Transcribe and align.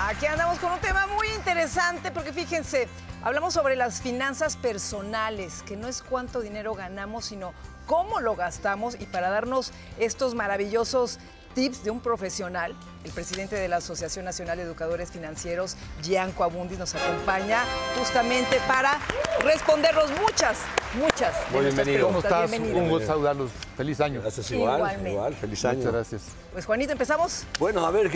Aquí 0.00 0.26
andamos 0.26 0.58
con 0.58 0.72
un 0.72 0.80
tema 0.80 1.06
muy 1.06 1.28
interesante 1.28 2.10
porque 2.10 2.32
fíjense, 2.32 2.88
hablamos 3.22 3.54
sobre 3.54 3.76
las 3.76 4.00
finanzas 4.00 4.56
personales, 4.56 5.62
que 5.62 5.76
no 5.76 5.88
es 5.88 6.02
cuánto 6.02 6.40
dinero 6.40 6.74
ganamos, 6.74 7.26
sino 7.26 7.52
cómo 7.86 8.20
lo 8.20 8.34
gastamos 8.34 8.96
y 8.98 9.06
para 9.06 9.30
darnos 9.30 9.72
estos 9.98 10.34
maravillosos 10.34 11.18
tips 11.54 11.84
de 11.84 11.92
un 11.92 12.00
profesional, 12.00 12.74
el 13.04 13.12
presidente 13.12 13.54
de 13.54 13.68
la 13.68 13.76
Asociación 13.76 14.24
Nacional 14.24 14.56
de 14.56 14.64
Educadores 14.64 15.12
Financieros, 15.12 15.76
Gianco 16.02 16.42
Abundis, 16.42 16.78
nos 16.78 16.94
acompaña 16.96 17.62
justamente 17.96 18.58
para 18.66 18.98
respondernos 19.44 20.10
muchas, 20.20 20.58
muchas 20.94 21.32
Muy 21.52 21.60
bienvenido. 21.66 22.06
¿Cómo 22.08 22.18
estás? 22.18 22.50
Bienvenido. 22.50 22.82
Un 22.82 22.90
gusto 22.90 23.06
saludarlos. 23.06 23.50
Feliz 23.76 24.00
año. 24.00 24.20
Gracias 24.20 24.50
igual, 24.50 24.78
Igualmente. 24.78 25.10
igual, 25.12 25.34
feliz 25.34 25.62
Muchas 25.64 25.72
año. 25.80 25.92
gracias. 25.92 26.22
Pues 26.52 26.66
Juanito, 26.66 26.90
¿empezamos? 26.92 27.44
Bueno, 27.60 27.86
a 27.86 27.90
ver, 27.92 28.10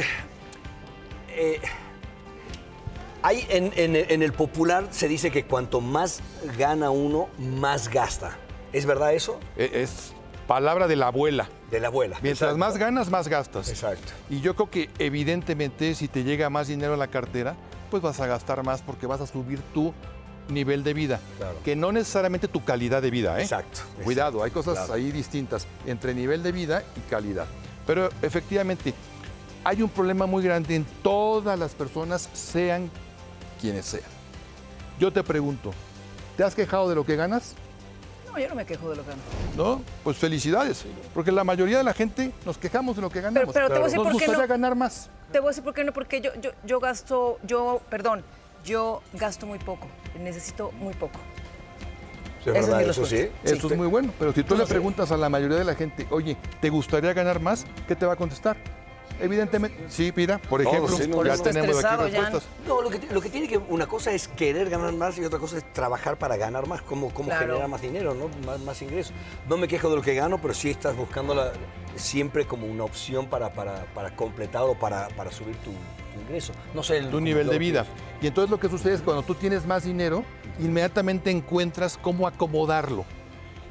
eh, 1.39 1.61
hay 3.23 3.47
en, 3.51 3.73
en- 3.77 3.97
en 3.97 4.23
el 4.23 4.33
popular 4.33 4.89
se 4.91 5.09
dice 5.09 5.31
que 5.31 5.45
cuanto 5.45 5.81
más 5.81 6.21
gana 6.57 6.91
uno, 6.91 7.29
más 7.39 7.89
gasta. 7.89 8.37
¿Es 8.73 8.87
verdad 8.87 9.13
eso? 9.15 9.41
Eh, 9.57 9.71
Es 9.83 10.13
palabra 10.47 10.87
de 10.89 10.97
la 10.97 11.09
abuela. 11.09 11.49
De 11.71 11.81
la 11.81 11.89
abuela. 11.89 12.17
Mientras 12.23 12.51
Exacto. 12.53 12.59
más 12.59 12.79
ganas, 12.79 13.11
más 13.11 13.29
gastas. 13.29 13.69
Exacto. 13.69 14.13
Y 14.31 14.41
yo 14.41 14.55
creo 14.55 14.71
que 14.71 14.89
evidentemente 14.99 15.95
si 15.95 16.09
te 16.09 16.25
llega 16.25 16.49
más 16.49 16.69
dinero 16.69 16.95
a 16.95 16.97
la 16.97 17.09
cartera, 17.09 17.57
pues 17.91 18.03
vas 18.03 18.21
a 18.21 18.27
gastar 18.27 18.63
más 18.65 18.83
porque 18.83 19.07
vas 19.07 19.21
a 19.21 19.27
subir 19.27 19.61
tu 19.75 19.93
nivel 20.49 20.83
de 20.85 20.95
vida. 20.95 21.21
Claro. 21.37 21.59
Que 21.65 21.77
no 21.77 21.93
necesariamente 21.93 22.49
tu 22.49 22.65
calidad 22.65 23.03
de 23.03 23.11
vida, 23.11 23.39
¿eh? 23.39 23.43
Exacto, 23.43 23.81
Cuidado, 24.05 24.43
hay 24.43 24.51
cosas 24.51 24.75
claro. 24.79 24.95
ahí 24.95 25.11
distintas 25.13 25.67
entre 25.87 26.15
nivel 26.15 26.43
de 26.43 26.53
vida 26.53 26.85
y 26.97 27.01
calidad. 27.11 27.47
Pero 27.87 28.09
efectivamente, 28.23 28.95
hay 29.65 29.83
un 29.83 29.89
problema 29.89 30.27
muy 30.27 30.43
grande 30.43 30.75
en 30.75 30.87
todas 31.03 31.59
las 31.59 31.75
personas, 31.75 32.29
sean 32.33 32.91
quienes 33.61 33.87
sean. 33.87 34.11
Yo 34.99 35.13
te 35.13 35.23
pregunto, 35.23 35.73
¿te 36.37 36.45
has 36.45 36.55
quejado 36.55 36.89
de 36.89 36.95
lo 36.95 37.05
que 37.05 37.17
ganas? 37.17 37.55
No, 38.27 38.39
yo 38.39 38.49
no 38.49 38.55
me 38.55 38.67
quejo 38.67 38.91
de 38.91 38.97
lo 38.97 39.03
que 39.03 39.11
gano. 39.11 39.23
¿No? 39.57 39.83
Pues 40.05 40.17
felicidades, 40.17 40.85
porque 41.15 41.33
la 41.33 41.45
mayoría 41.45 41.79
de 41.79 41.85
la 41.85 41.95
gente 41.95 42.33
nos 42.45 42.59
quejamos 42.59 42.97
de 42.97 43.03
lo 43.03 43.11
que 43.11 43.21
ganamos. 43.21 43.55
pero 43.55 43.69
te 43.69 43.75
voy 43.75 43.83
a 43.83 43.85
decir 43.85 43.99
nos 43.99 44.07
por 44.09 44.13
qué 44.19 44.27
gustaría 44.27 44.47
no. 44.47 44.49
ganar 44.49 44.75
más. 44.75 45.11
Te 45.33 45.41
voy 45.41 45.49
a 45.49 45.51
decir 45.51 45.65
por 45.65 45.75
qué 45.75 45.85
no, 45.85 45.93
porque 45.93 46.21
yo, 46.21 46.31
yo, 46.41 46.51
yo 46.65 46.81
gasto, 46.81 47.39
yo, 47.43 47.81
perdón, 47.91 48.25
yo 48.65 49.03
gasto 49.15 49.47
muy 49.47 49.59
poco, 49.59 49.87
necesito 50.21 50.73
muy 50.73 50.95
poco. 50.95 51.19
¿Es 52.41 52.47
Esa 52.47 52.59
es 52.59 52.67
verdad 52.67 52.83
eso 52.83 53.05
sí? 53.05 53.29
Eso 53.45 53.69
es 53.69 53.77
muy 53.77 53.89
bueno, 53.89 54.13
pero 54.19 54.33
si 54.33 54.43
tú 54.43 54.57
le 54.57 54.65
preguntas 54.65 55.13
a 55.13 55.17
la 55.17 55.29
mayoría 55.29 55.59
de 55.59 55.65
la 55.65 55.75
gente, 55.75 56.07
oye, 56.11 56.37
¿te 56.61 56.71
gustaría 56.71 57.13
ganar 57.13 57.41
más? 57.41 57.67
¿Qué 57.87 57.95
te 57.95 58.07
va 58.07 58.15
a 58.15 58.17
contestar? 58.17 58.57
Evidentemente, 59.21 59.77
sí, 59.89 60.13
mira, 60.15 60.39
por 60.39 60.63
No, 60.63 60.71
ejemplo, 60.71 60.97
sí, 60.97 61.09
no, 61.09 61.25
ya 61.25 61.37
no. 61.37 61.43
tenemos 61.43 61.85
aquí 61.85 61.97
respuestas. 62.03 62.45
No, 62.67 62.83
lo 62.83 62.89
que, 62.91 63.01
lo 63.13 63.21
que 63.21 63.29
tiene 63.31 63.49
que, 63.49 63.59
una 63.59 63.87
cosa 63.87 64.13
es 64.13 64.29
querer 64.29 64.71
ganar 64.71 64.93
más 64.93 65.19
y 65.19 65.25
otra 65.25 65.39
cosa 65.41 65.59
es 65.59 65.73
trabajar 65.73 66.17
para 66.19 66.37
ganar 66.37 66.67
más, 66.69 66.83
cómo, 66.83 67.13
cómo 67.13 67.29
Claro. 67.29 67.47
generar 67.47 67.69
más 67.69 67.83
dinero, 67.83 68.15
¿no? 68.15 68.29
Más, 68.47 68.61
más 68.61 68.81
ingresos. 68.83 69.13
No 69.49 69.57
me 69.57 69.67
quejo 69.67 69.91
de 69.91 69.97
lo 69.97 70.03
que 70.03 70.15
gano, 70.15 70.41
pero 70.41 70.55
sí 70.55 70.71
estás 70.71 70.97
buscándola 70.97 71.53
siempre 71.97 72.47
como 72.47 72.67
una 72.67 72.85
opción 72.85 73.27
para, 73.27 73.53
para, 73.53 73.87
para 73.95 74.15
completar 74.15 74.63
o 74.63 74.75
para, 74.79 75.09
para 75.09 75.33
subir 75.33 75.57
tu, 75.57 75.71
tu 75.73 76.21
ingreso. 76.21 76.53
No 76.73 76.83
sé, 76.85 76.99
el- 76.99 77.11
tu 77.11 77.21
nivel 77.21 77.49
de 77.49 77.59
vida. 77.59 77.87
Y 78.23 78.29
entonces 78.29 78.51
lo 78.51 78.61
que 78.61 78.69
sucede 78.69 78.95
es 78.95 79.01
que 79.01 79.05
cuando 79.05 79.23
tú 79.25 79.35
tienes 79.35 79.67
más 79.67 79.83
dinero, 79.85 80.25
inmediatamente 80.61 81.31
encuentras 81.31 81.99
cómo 82.01 82.27
acomodarlo. 82.29 83.05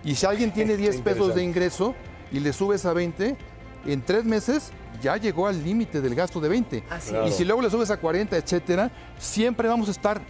Y 0.04 0.16
si 0.16 0.26
alguien 0.26 0.52
tiene 0.52 0.72
Qué 0.76 0.78
10 0.84 1.02
pesos 1.02 1.36
de 1.36 1.44
ingreso 1.44 1.96
y 2.34 2.40
le 2.42 2.52
subes 2.52 2.86
a 2.86 2.92
20, 2.94 3.38
en 3.86 4.02
tres 4.02 4.26
meses 4.26 4.72
ya 5.02 5.18
llegó 5.18 5.48
al 5.48 5.64
límite 5.64 6.02
del 6.02 6.16
gasto 6.16 6.40
de 6.40 6.50
20. 6.50 6.84
Así 6.90 7.10
Claro. 7.12 7.28
Y 7.28 7.32
si 7.32 7.46
luego 7.46 7.62
le 7.62 7.70
subes 7.70 7.90
a 7.92 7.98
40, 7.98 8.36
etcétera, 8.38 8.92
siempre 9.18 9.68
vamos 9.68 9.88
a 9.88 9.92
estar... 9.92 10.22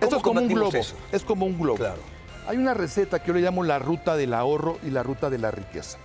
Esto 0.00 0.16
es 0.16 0.22
como 0.22 0.40
un 0.40 0.48
globo. 0.48 0.72
eso? 0.76 0.96
Es 1.12 1.22
como 1.22 1.46
un 1.46 1.58
globo. 1.58 1.76
Claro. 1.78 2.00
Hay 2.48 2.56
una 2.56 2.74
receta 2.74 3.18
que 3.20 3.28
yo 3.28 3.34
le 3.34 3.40
llamo 3.40 3.62
la 3.62 3.78
ruta 3.78 4.16
del 4.16 4.32
ahorro 4.34 4.78
y 4.82 4.90
la 4.90 5.02
ruta 5.02 5.28
de 5.30 5.38
la 5.38 5.50
riqueza. 5.50 5.98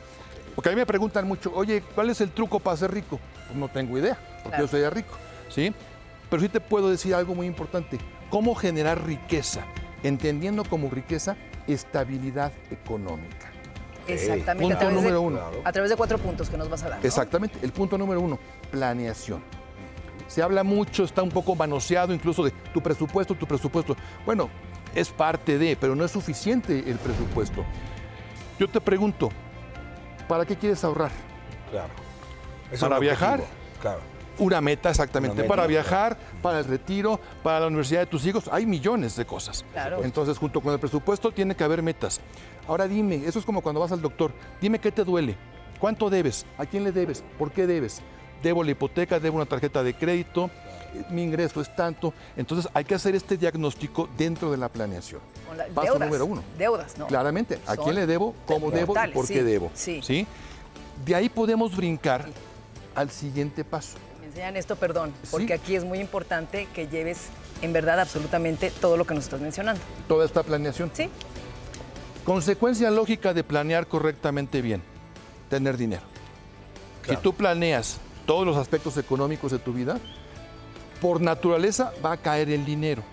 Porque 0.53 0.69
a 0.69 0.71
mí 0.73 0.75
me 0.77 0.85
preguntan 0.85 1.27
mucho, 1.27 1.51
oye, 1.55 1.81
¿cuál 1.95 2.09
es 2.09 2.21
el 2.21 2.31
truco 2.31 2.59
para 2.59 2.77
ser 2.77 2.91
rico? 2.91 3.19
Pues 3.47 3.57
no 3.57 3.67
tengo 3.69 3.97
idea, 3.97 4.17
porque 4.43 4.49
Claro. 4.49 4.63
yo 4.65 4.67
soy 4.67 4.81
ya 4.81 4.89
rico, 4.89 5.15
¿sí? 5.49 5.73
Pero 6.29 6.41
sí 6.41 6.49
te 6.49 6.59
puedo 6.59 6.89
decir 6.89 7.13
algo 7.15 7.35
muy 7.35 7.47
importante, 7.47 7.97
cómo 8.29 8.53
generar 8.55 9.05
riqueza, 9.05 9.65
entendiendo 10.03 10.63
como 10.65 10.89
riqueza 10.89 11.35
estabilidad 11.67 12.51
económica. 12.71 13.51
Exactamente. 14.07 14.61
Punto 14.63 14.75
a, 14.75 14.79
través 14.79 14.95
número 14.95 15.19
de, 15.19 15.25
uno. 15.25 15.41
a 15.63 15.71
través 15.71 15.89
de 15.89 15.95
cuatro 15.97 16.17
puntos 16.17 16.49
que 16.49 16.57
nos 16.57 16.69
vas 16.69 16.83
a 16.83 16.89
dar. 16.89 16.99
¿no? 16.99 17.05
Exactamente. 17.05 17.59
El 17.61 17.71
punto 17.71 17.97
número 17.97 18.21
uno, 18.21 18.39
planeación. 18.71 19.43
Se 20.27 20.41
habla 20.41 20.63
mucho, 20.63 21.03
está 21.03 21.21
un 21.21 21.29
poco 21.29 21.55
manoseado 21.55 22.13
incluso 22.13 22.43
de 22.43 22.51
tu 22.73 22.81
presupuesto, 22.81 23.35
tu 23.35 23.45
presupuesto. 23.45 23.95
Bueno, 24.25 24.49
es 24.93 25.09
parte 25.09 25.57
de, 25.57 25.75
pero 25.75 25.95
no 25.95 26.03
es 26.03 26.11
suficiente 26.11 26.79
el 26.89 26.97
presupuesto. 26.97 27.63
Yo 28.59 28.67
te 28.67 28.81
pregunto, 28.81 29.29
¿para 30.27 30.45
qué 30.45 30.55
quieres 30.55 30.83
ahorrar? 30.83 31.11
Claro. 31.69 31.89
Es 32.71 32.79
¿Para 32.79 32.99
viajar? 32.99 33.39
objetivo, 33.41 33.81
Claro. 33.81 34.14
Una 34.37 34.59
meta 34.61 34.89
exactamente, 34.89 35.33
Una 35.33 35.41
meta, 35.43 35.47
para 35.49 35.61
claro. 35.65 35.69
viajar, 35.69 36.17
para 36.41 36.59
el 36.59 36.65
retiro, 36.65 37.19
para 37.43 37.61
la 37.61 37.67
universidad 37.67 38.01
de 38.01 38.05
tus 38.07 38.25
hijos, 38.25 38.49
hay 38.51 38.65
millones 38.65 39.15
de 39.15 39.25
cosas. 39.25 39.63
Claro. 39.71 40.03
Entonces, 40.03 40.37
junto 40.37 40.61
con 40.61 40.73
el 40.73 40.79
presupuesto 40.79 41.31
tiene 41.31 41.55
que 41.55 41.63
haber 41.63 41.81
metas. 41.81 42.19
Ahora 42.67 42.87
dime, 42.87 43.15
eso 43.25 43.39
es 43.39 43.45
como 43.45 43.61
cuando 43.61 43.79
vas 43.79 43.91
al 43.91 44.01
doctor, 44.01 44.31
dime 44.59 44.79
qué 44.79 44.91
te 44.91 45.03
duele, 45.03 45.35
cuánto 45.79 46.09
debes, 46.09 46.45
a 46.57 46.65
quién 46.65 46.83
le 46.83 46.91
debes, 46.91 47.23
por 47.37 47.51
qué 47.51 47.65
debes. 47.67 48.01
Debo 48.43 48.63
la 48.63 48.71
hipoteca, 48.71 49.19
debo 49.19 49.37
una 49.37 49.45
tarjeta 49.45 49.81
de 49.83 49.93
crédito, 49.95 50.49
eh, 50.93 51.03
mi 51.09 51.23
ingreso 51.23 51.61
es 51.61 51.73
tanto. 51.75 52.13
Entonces, 52.35 52.69
hay 52.73 52.83
que 52.83 52.93
hacer 52.95 53.15
este 53.15 53.37
diagnóstico 53.37 54.09
dentro 54.17 54.51
de 54.51 54.57
la 54.57 54.67
planeación. 54.69 55.21
Con 55.47 55.57
la- 55.57 55.65
Paso 55.67 55.93
deudas, 55.93 56.07
número 56.07 56.25
uno. 56.25 56.43
Deudas, 56.57 56.97
¿no? 56.97 57.07
Claramente, 57.07 57.59
¿a 57.65 57.75
Son 57.75 57.83
quién 57.85 57.95
le 57.95 58.05
debo, 58.05 58.35
cómo 58.45 58.69
debo 58.69 58.93
y 59.07 59.11
por 59.11 59.25
sí, 59.25 59.33
qué 59.35 59.43
debo? 59.43 59.71
sí. 59.73 60.27
De 61.05 61.13
ahí 61.15 61.27
podemos 61.29 61.75
brincar 61.75 62.25
al 62.95 63.09
siguiente 63.11 63.63
paso. 63.65 63.97
Enseñan 64.35 64.57
esto, 64.57 64.75
perdón, 64.75 65.13
porque 65.31 65.47
Sí. 65.47 65.53
aquí 65.53 65.75
es 65.77 65.85
muy 65.85 65.99
importante 66.01 66.67
que 66.73 66.89
lleves 66.89 67.27
en 67.61 67.71
verdad 67.71 68.01
absolutamente 68.01 68.69
todo 68.69 68.97
lo 68.97 69.05
que 69.05 69.13
nos 69.13 69.23
estás 69.23 69.39
mencionando. 69.39 69.81
Toda 70.09 70.25
esta 70.25 70.43
planeación. 70.43 70.91
¿Sí? 70.93 71.09
Consecuencia 72.25 72.91
lógica 72.91 73.33
de 73.33 73.45
planear 73.45 73.87
correctamente 73.87 74.61
bien, 74.61 74.81
tener 75.49 75.77
dinero. 75.77 76.01
Claro. 77.03 77.17
Si 77.17 77.23
tú 77.23 77.33
planeas 77.33 77.97
todos 78.25 78.45
los 78.45 78.57
aspectos 78.57 78.97
económicos 78.97 79.53
de 79.53 79.59
tu 79.59 79.71
vida, 79.71 80.01
por 80.99 81.21
naturaleza 81.21 81.93
va 82.03 82.11
a 82.11 82.17
caer 82.17 82.49
el 82.49 82.65
dinero. 82.65 83.03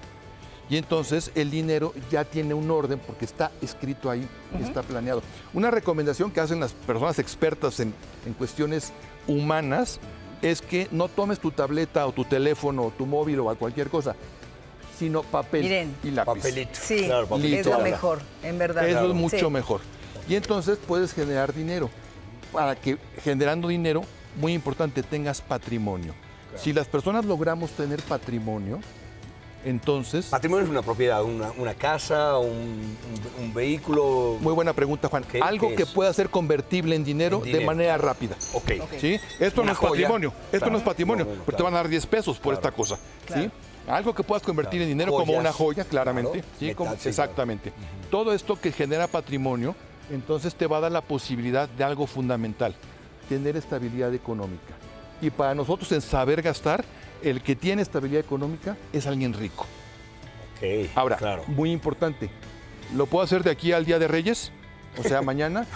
Y 0.69 0.77
entonces 0.77 1.31
el 1.37 1.53
dinero 1.53 1.95
ya 2.11 2.25
tiene 2.25 2.53
un 2.53 2.69
orden 2.69 2.99
porque 2.99 3.27
está 3.27 3.53
escrito 3.63 4.11
ahí, 4.11 4.27
está 4.61 4.83
planeado. 4.83 5.23
Una 5.55 5.71
recomendación 5.71 6.33
que 6.33 6.41
hacen 6.41 6.59
las 6.59 6.73
personas 6.73 7.21
expertas 7.21 7.79
en, 7.79 7.95
en 8.27 8.33
cuestiones 8.35 8.93
humanas 9.29 10.01
es 10.43 10.61
que 10.61 10.89
no 10.91 11.09
tomes 11.09 11.39
tu 11.39 11.51
tableta 11.51 12.07
o 12.07 12.13
tu 12.13 12.25
teléfono 12.25 12.83
o 12.87 12.91
tu 12.91 13.07
móvil 13.07 13.41
o 13.41 13.55
cualquier 13.57 13.89
cosa, 13.89 14.15
sino 14.99 15.23
papel 15.23 15.63
Miren. 15.63 15.97
y 16.03 16.11
lápiz. 16.11 16.33
Papelito. 16.35 16.71
Sí, 16.75 17.05
Claro, 17.07 17.23
es 17.25 17.29
papelito. 17.29 17.71
lo 17.71 17.77
Claro. 17.77 17.83
mejor, 17.91 18.23
en 18.43 18.59
verdad. 18.59 18.85
Eso 18.85 18.93
Claro. 18.99 19.09
es 19.09 19.15
mucho 19.15 19.39
Sí. 19.39 19.47
mejor. 19.51 19.81
Y 20.29 20.35
entonces 20.37 20.79
puedes 20.87 21.13
generar 21.13 21.53
dinero. 21.55 21.91
Para 22.53 22.77
que 22.77 22.99
generando 23.25 23.69
dinero, 23.69 24.03
muy 24.37 24.53
importante, 24.53 25.03
tengas 25.03 25.41
patrimonio. 25.41 26.15
Si 26.57 26.73
las 26.73 26.87
personas 26.87 27.25
logramos 27.25 27.71
tener 27.71 28.03
patrimonio, 28.03 28.81
entonces... 29.65 30.27
Patrimonio 30.27 30.65
es 30.65 30.71
una 30.71 30.83
propiedad, 30.83 31.23
una, 31.23 31.51
una 31.57 31.75
casa, 31.75 32.39
un, 32.39 32.49
un- 32.49 33.45
un 33.45 33.55
vehículo. 33.55 34.37
Muy 34.41 34.53
buena 34.53 34.73
pregunta, 34.73 35.09
Juan. 35.09 35.25
¿Qué- 35.25 35.41
Algo 35.41 35.69
qué 35.71 35.77
que 35.77 35.87
pueda 35.87 36.13
ser 36.13 36.29
convertible 36.31 36.97
en 36.97 37.05
dinero, 37.05 37.43
En 37.45 37.53
de 37.53 37.65
manera 37.65 37.97
rápida. 37.99 38.37
Ok. 38.55 38.73
¿Sí? 38.99 39.19
Esto 39.41 39.63
Una 39.63 39.69
no 39.71 39.73
es 39.73 39.79
joya. 39.79 39.91
patrimonio. 39.91 40.33
Esto 40.47 40.59
Claro. 40.59 40.73
no 40.73 40.79
es 40.79 40.85
patrimonio. 40.85 41.27
Porque 41.45 41.57
te 41.57 41.63
van 41.63 41.75
a 41.75 41.77
dar 41.79 41.89
10 41.89 42.07
pesos 42.07 42.39
por 42.39 42.55
esta 42.55 42.71
cosa. 42.73 42.99
Claro. 43.27 43.43
¿Sí? 43.45 43.51
Algo 43.89 44.15
que 44.15 44.23
puedas 44.23 44.43
convertir 44.43 44.81
en 44.83 44.89
dinero 44.89 45.13
como 45.13 45.33
una 45.33 45.53
joya, 45.53 45.85
claramente. 45.85 46.41
Claro. 46.41 46.47
¿sí? 46.59 46.65
Metal, 46.67 46.77
Como- 46.77 46.91
sí, 46.93 46.97
claro. 46.99 47.11
exactamente. 47.11 47.73
Todo 48.11 48.33
esto 48.33 48.61
que 48.61 48.71
genera 48.73 49.07
patrimonio, 49.07 49.75
entonces 50.11 50.55
te 50.55 50.67
va 50.67 50.79
a 50.79 50.81
dar 50.81 50.93
la 50.93 51.01
posibilidad 51.01 51.69
de 51.69 51.83
algo 51.85 52.07
fundamental, 52.07 52.75
tener 53.29 53.57
estabilidad 53.57 54.13
económica. 54.15 54.75
Y 55.21 55.31
para 55.31 55.55
nosotros 55.55 55.91
en 55.93 56.01
saber 56.01 56.43
gastar, 56.43 56.85
el 57.23 57.43
que 57.43 57.57
tiene 57.57 57.83
estabilidad 57.83 58.21
económica 58.21 58.77
es 58.93 59.07
alguien 59.07 59.33
rico. 59.33 59.67
Ok, 60.57 60.91
Ahora, 60.95 61.17
claro. 61.17 61.45
muy 61.49 61.71
importante, 61.73 62.31
¿lo 62.95 63.07
puedo 63.07 63.25
hacer 63.25 63.43
de 63.43 63.51
aquí 63.51 63.73
al 63.73 63.85
Día 63.85 63.99
de 63.99 64.09
Reyes? 64.09 64.53
O 64.99 65.03
sea, 65.03 65.23
mañana. 65.23 65.67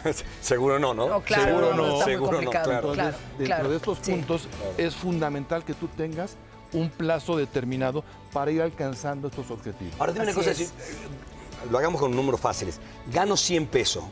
Seguro 0.40 0.78
no, 0.78 0.94
¿no? 0.94 1.08
No, 1.08 1.20
claro, 1.22 1.44
Seguro 1.44 1.70
no, 1.74 1.76
no. 1.76 1.84
está 1.94 2.04
muy 2.04 2.12
Seguro 2.14 2.42
no, 2.42 2.50
claro. 2.50 2.72
Entonces, 2.72 2.94
Claro, 2.96 3.16
dentro 3.38 3.46
claro, 3.46 3.70
de 3.70 3.76
estos 3.76 3.98
sí. 4.02 4.10
puntos 4.12 4.48
es 4.76 4.94
fundamental 4.94 5.64
que 5.64 5.74
tú 5.74 5.88
tengas 5.88 6.36
un 6.72 6.90
plazo 6.90 7.36
determinado 7.36 8.04
para 8.32 8.50
ir 8.50 8.60
alcanzando 8.60 9.28
estos 9.28 9.50
objetivos. 9.50 9.94
Ahora 9.98 10.12
dime 10.12 10.24
una 10.26 10.34
cosa, 10.34 10.50
es. 10.50 10.58
si- 10.58 10.68
lo 11.70 11.78
hagamos 11.78 12.00
con 12.00 12.14
números 12.14 12.40
fáciles. 12.40 12.78
Gano 13.12 13.36
100 13.36 13.66
pesos. 13.66 14.04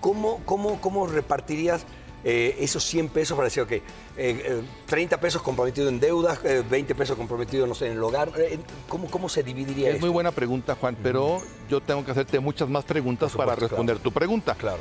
¿Cómo, 0.00 0.40
cómo, 0.44 0.80
cómo 0.80 1.06
repartirías 1.06 1.84
eh, 2.24 2.56
esos 2.60 2.84
100 2.84 3.08
pesos 3.08 3.36
para 3.36 3.46
decir, 3.46 3.62
ok, 3.62 3.72
eh, 3.72 3.82
eh, 4.16 4.62
30 4.86 5.18
pesos 5.20 5.42
comprometidos 5.42 5.90
en 5.90 5.98
deudas, 6.00 6.38
eh, 6.44 6.62
20 6.68 6.94
pesos 6.94 7.16
comprometidos, 7.16 7.68
no 7.68 7.74
sé, 7.74 7.86
en 7.86 7.92
el 7.92 8.02
hogar. 8.02 8.30
eh, 8.36 8.58
¿cómo, 8.88 9.10
¿Cómo 9.10 9.28
se 9.28 9.42
dividiría 9.42 9.88
Es 9.88 9.94
esto? 9.94 10.06
muy 10.06 10.12
buena 10.12 10.30
pregunta, 10.32 10.76
Juan, 10.80 10.96
pero 11.02 11.40
yo 11.68 11.80
tengo 11.80 12.04
que 12.04 12.10
hacerte 12.12 12.38
muchas 12.40 12.68
más 12.68 12.84
preguntas 12.84 13.32
para 13.32 13.54
responder 13.54 13.98
tu 13.98 14.12
pregunta. 14.12 14.54
Claro. 14.54 14.78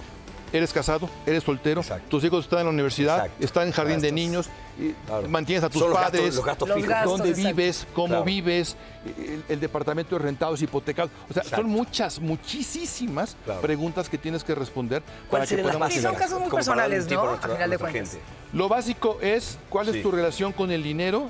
¿Eres 0.54 0.74
casado? 0.74 1.10
¿Eres 1.26 1.44
soltero? 1.44 1.80
Exacto. 1.82 2.08
¿Tus 2.10 2.24
hijos 2.26 2.44
están 2.44 2.60
en 2.60 2.66
la 2.66 2.72
universidad? 2.72 3.18
Exacto. 3.26 3.46
¿Están 3.46 3.68
en 3.68 3.72
jardín 3.74 4.02
de 4.02 4.10
Gastos. 4.10 4.14
niños? 4.16 4.50
y 4.80 4.92
Claro. 5.06 5.28
¿Mantienes 5.30 5.64
a 5.64 5.70
tus 5.70 5.80
Son 5.82 5.90
los 5.92 5.98
gastos- 6.00 6.12
padres? 6.20 6.36
los 6.36 6.46
gastos 6.46 6.68
Los 6.70 6.76
fijos. 6.78 6.90
gastos. 6.90 7.12
¿Dónde 7.12 7.30
exacto. 7.30 7.56
vives? 7.56 7.88
¿Cómo 7.94 8.08
Claro. 8.08 8.24
vives? 8.24 8.76
El, 9.18 9.44
el 9.50 9.60
departamento 9.60 10.18
de 10.18 10.24
rentados 10.24 10.62
hipotecados. 10.62 11.12
O 11.30 11.34
sea, 11.34 11.44
Exacto. 11.44 11.62
son 11.64 11.72
muchas, 11.72 12.20
muchísimas 12.20 13.36
Claro. 13.46 13.62
preguntas 13.62 14.10
que 14.10 14.18
tienes 14.18 14.44
que 14.44 14.56
responder 14.56 15.02
para 15.04 15.28
¿Cuáles 15.30 15.50
que 15.50 15.58
podamos 15.58 15.94
Sí, 15.94 16.02
son 16.02 16.16
casos 16.16 16.40
muy 16.40 16.50
personales, 16.50 17.10
¿no? 17.10 17.26
nuestra- 17.26 17.52
A 17.52 17.56
final 17.56 17.70
de 17.70 17.78
cuentas. 17.78 18.10
gente. 18.12 18.26
Lo 18.54 18.68
básico 18.70 19.18
es 19.22 19.58
cuál 19.70 19.88
Sí. 19.92 19.98
es 19.98 20.04
tu 20.04 20.12
relación 20.12 20.52
con 20.54 20.72
el 20.72 20.84
dinero 20.84 21.30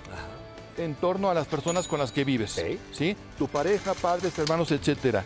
en 0.78 0.96
torno 0.96 1.30
a 1.30 1.34
las 1.34 1.48
personas 1.48 1.88
con 1.88 2.00
las 2.00 2.12
que 2.12 2.24
vives. 2.24 2.58
Ok. 2.58 2.66
¿sí? 2.92 3.16
Tu 3.38 3.48
pareja, 3.48 3.94
padres, 3.94 4.38
hermanos, 4.40 4.72
etcétera. 4.72 5.24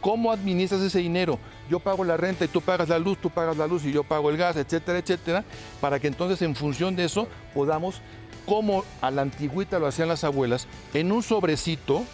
¿Cómo 0.00 0.30
administras 0.30 0.80
ese 0.82 1.00
dinero? 1.00 1.38
Yo 1.70 1.80
pago 1.80 2.04
la 2.04 2.16
renta 2.16 2.44
y 2.44 2.48
tú 2.48 2.60
pagas 2.60 2.88
la 2.88 2.98
luz, 2.98 3.18
tú 3.20 3.30
pagas 3.30 3.56
la 3.56 3.66
luz 3.66 3.84
y 3.84 3.92
yo 3.92 4.04
pago 4.04 4.30
el 4.30 4.36
gas, 4.36 4.56
etcétera, 4.56 4.98
etcétera, 4.98 5.44
para 5.80 5.98
que 5.98 6.06
entonces 6.08 6.40
en 6.42 6.54
función 6.54 6.94
de 6.96 7.04
eso 7.04 7.26
podamos, 7.54 8.00
como 8.46 8.84
a 9.00 9.10
la 9.10 9.22
antigüita 9.22 9.78
lo 9.78 9.86
hacían 9.86 10.08
las 10.08 10.22
abuelas, 10.24 10.68
en 10.94 11.10
un 11.12 11.22
sobrecito 11.22 12.04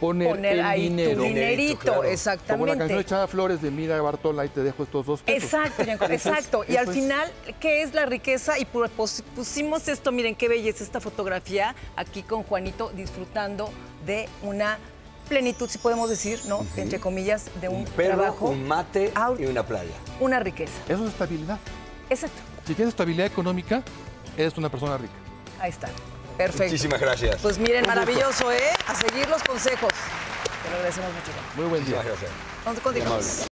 poner, 0.00 0.28
Poner 0.30 0.52
el 0.54 0.64
ahí 0.64 0.82
dinero. 0.88 1.16
tu 1.16 1.22
dinerito, 1.24 1.78
claro. 1.80 1.92
Como 1.96 2.02
la 2.08 2.12
exactamente. 2.14 2.78
canción 2.78 2.98
de 2.98 3.04
Chava 3.04 3.26
Flores 3.26 3.60
de 3.60 3.70
Mira 3.70 4.00
Bartola, 4.00 4.42
ahí 4.42 4.48
te 4.48 4.62
dejo 4.62 4.82
estos 4.84 5.04
dos 5.04 5.20
pesos. 5.22 5.42
Exacto, 5.44 5.82
exacto. 6.12 6.64
Y 6.68 6.76
al 6.76 6.88
final, 6.88 7.30
¿qué 7.60 7.82
es 7.82 7.92
la 7.92 8.06
riqueza? 8.06 8.58
Y 8.58 8.62
pu- 8.64 8.88
pus- 8.96 9.22
pusimos 9.36 9.88
esto, 9.88 10.10
miren 10.10 10.34
qué 10.34 10.48
belleza 10.48 10.84
esta 10.84 11.00
fotografía 11.00 11.74
aquí 11.96 12.22
con 12.22 12.42
Juanito 12.44 12.90
disfrutando 12.96 13.70
de 14.06 14.26
una 14.42 14.78
plenitud, 15.30 15.70
si 15.70 15.78
podemos 15.78 16.10
decir, 16.10 16.40
¿no? 16.46 16.66
Entre 16.76 17.00
comillas, 17.00 17.46
de 17.62 17.68
un, 17.70 17.76
Un 17.76 17.84
perro, 17.86 18.16
trabajo, 18.18 18.46
un 18.48 18.68
mate 18.68 19.12
out. 19.14 19.40
y 19.40 19.46
una 19.46 19.64
playa. 19.64 19.94
una 20.20 20.40
riqueza. 20.40 20.74
Eso 20.88 21.04
es 21.06 21.12
estabilidad. 21.12 21.58
Exacto. 22.10 22.36
Si 22.66 22.74
tienes 22.74 22.92
estabilidad 22.92 23.26
económica, 23.26 23.82
eres 24.36 24.58
una 24.58 24.68
persona 24.68 24.98
rica. 24.98 25.14
Ahí 25.60 25.70
está. 25.70 25.88
Perfecto. 26.36 26.64
Muchísimas 26.64 27.00
gracias. 27.00 27.36
Pues 27.40 27.58
miren, 27.58 27.86
maravilloso, 27.86 28.50
¿eh? 28.52 28.70
A 28.88 28.94
seguir 28.94 29.28
los 29.28 29.42
consejos. 29.44 29.92
Te 30.62 30.68
lo 30.70 30.76
agradecemos 30.76 31.10
mucho. 31.12 31.30
Muy 31.56 31.66
buen 31.66 31.84
día. 31.86 31.96
Muchísimas 32.02 32.20
gracias. 32.20 32.82
Continuamos. 32.82 33.46